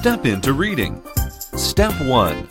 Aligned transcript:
step 0.00 0.24
into 0.24 0.54
reading. 0.54 1.02
Step 1.56 1.92
1 2.00 2.48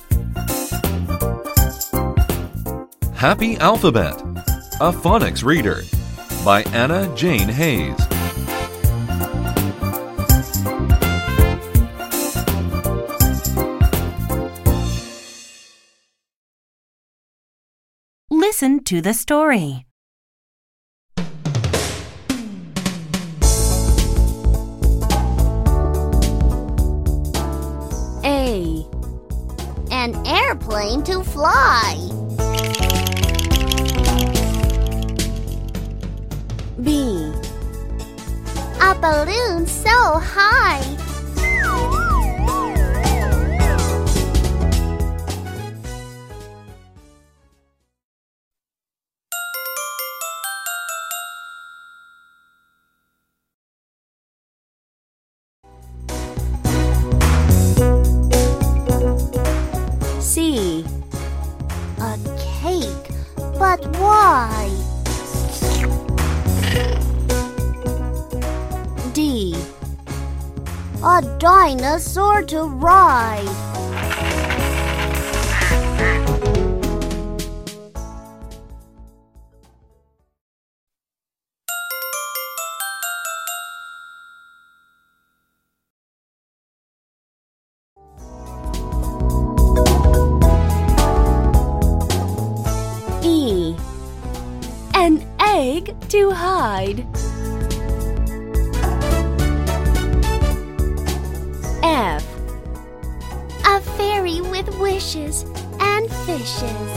Happy 3.15 3.57
Alphabet 3.57 4.21
A 4.79 4.91
Phonics 4.93 5.43
Reader 5.43 5.81
by 6.45 6.61
Anna 6.77 7.11
Jane 7.15 7.49
Hayes. 7.49 7.97
Listen 18.29 18.83
to 18.83 19.01
the 19.01 19.15
story. 19.15 19.88
Airplane 30.99 31.03
to 31.03 31.23
fly. 31.23 31.95
B. 36.83 37.31
A 38.81 38.95
balloon 38.95 39.48
but 63.59 63.85
why? 63.97 64.71
D. 69.13 69.53
A 71.03 71.21
dinosaur 71.39 72.41
to 72.43 72.63
ride. 72.63 73.78
Egg 95.79 95.95
to 96.09 96.31
hide. 96.31 97.05
F. 101.83 102.25
A 103.65 103.79
fairy 103.97 104.41
with 104.41 104.67
wishes 104.79 105.45
and 105.79 106.09
fishes. 106.25 106.89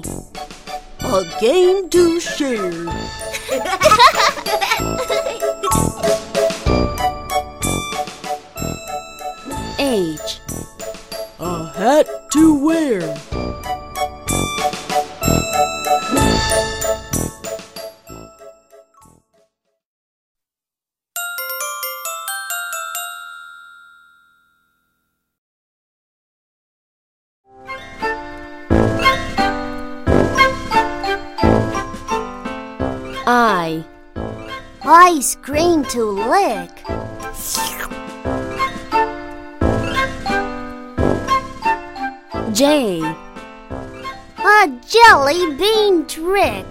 A 0.00 1.22
game 1.38 1.90
to 1.90 2.18
share. 2.18 2.72
H. 9.78 10.40
A 11.40 11.72
hat 11.74 12.08
to 12.30 12.54
wear. 12.54 13.00
Ice 34.94 35.36
cream 35.36 35.86
to 35.86 36.04
lick. 36.04 36.68
J. 42.52 43.00
A 43.00 44.68
jelly 44.86 45.56
bean 45.56 46.06
trick. 46.06 46.66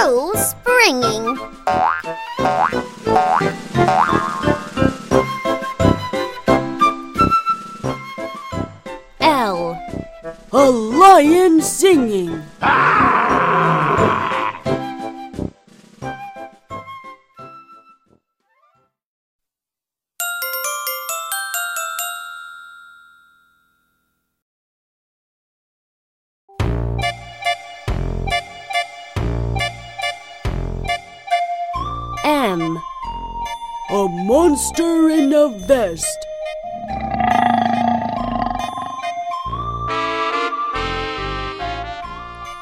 Kangaroo 0.00 0.32
A 33.92 34.06
monster 34.08 35.08
in 35.08 35.32
a 35.32 35.48
vest. 35.48 36.18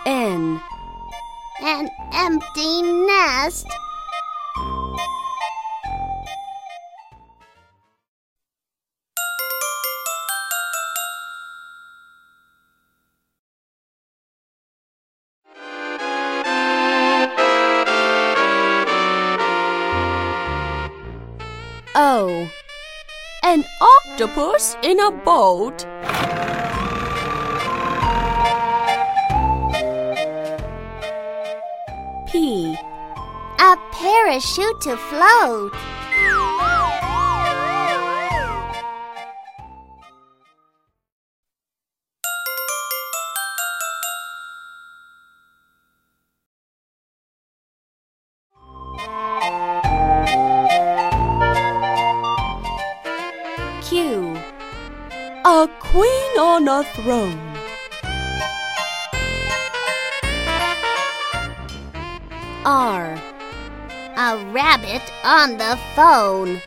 N. 0.07 0.59
An 1.61 1.89
empty 2.15 2.81
nest. 2.81 3.67
An 23.45 23.65
octopus 23.81 24.77
in 24.83 24.99
a 24.99 25.13
boat. 25.13 25.87
P. 32.27 32.77
A 33.61 33.77
parachute 33.93 34.81
to 34.81 34.97
float. 34.97 35.73
A 55.51 55.67
queen 55.81 56.39
on 56.39 56.69
a 56.69 56.85
throne. 56.93 57.41
R. 62.67 63.15
A 64.19 64.37
rabbit 64.53 65.01
on 65.25 65.57
the 65.57 65.79
phone. 65.97 66.61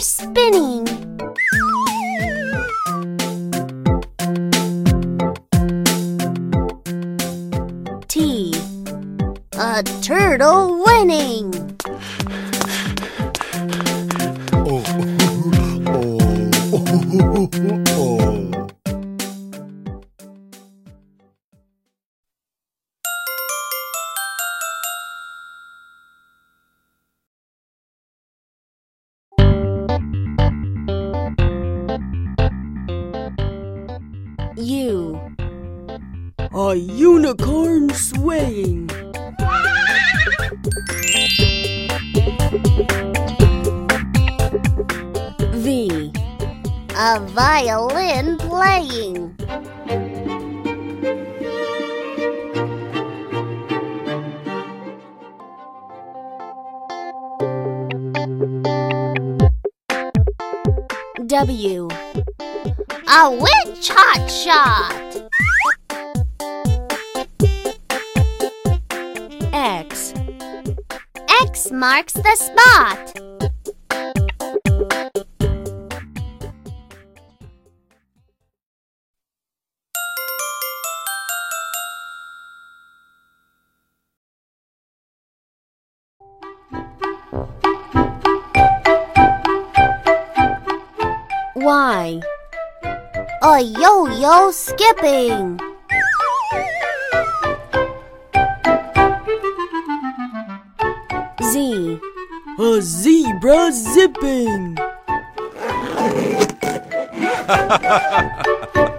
Spinning. 0.00 0.86
T. 8.08 8.54
A 9.58 9.82
turtle 10.00 10.82
winning. 10.82 11.52
Oh, 14.54 14.82
oh, 16.72 17.48
oh, 17.52 17.85
U. 34.56 35.20
A 36.54 36.74
unicorn 36.74 37.90
swaying. 37.92 38.88
V. 45.52 46.10
A 46.96 47.20
violin 47.20 48.38
playing. 48.38 49.36
W. 61.26 62.05
A 63.08 63.30
witch 63.30 63.88
hot 63.88 64.28
shot. 64.28 64.92
X. 69.52 70.12
X 71.28 71.70
marks 71.70 72.14
the 72.14 72.36
spot. 72.36 73.12
Y. 91.54 92.20
A 93.48 93.60
yo-yo 93.60 94.50
skipping. 94.50 95.60
Z. 101.40 102.00
A 102.58 102.80
zebra 102.80 103.70
zipping. 103.70 104.76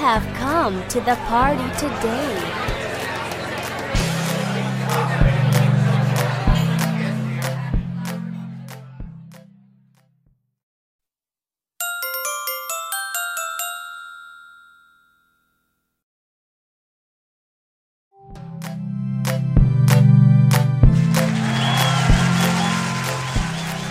have 0.00 0.24
come 0.38 0.82
to 0.88 0.98
the 1.00 1.14
party 1.28 1.62
today. 1.78 2.40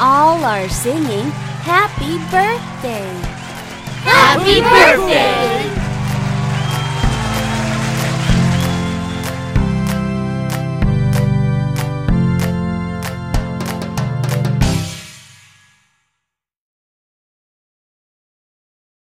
All 0.01 0.43
are 0.43 0.67
singing 0.69 1.29
happy 1.61 2.17
birthday. 2.31 3.05
Happy 4.01 4.61
birthday! 4.61 5.58